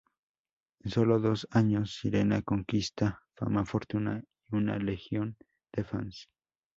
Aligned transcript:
En 0.79 0.89
sólo 0.89 1.19
dos 1.19 1.47
años, 1.51 1.93
Sirena 1.93 2.41
conquista 2.41 3.21
fama, 3.35 3.67
fortuna 3.67 4.23
y 4.49 4.55
una 4.55 4.79
legión 4.79 5.37
de 5.71 5.83
fans. 5.83 6.27